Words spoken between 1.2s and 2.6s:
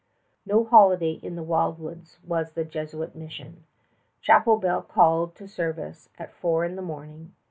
in the wildwoods was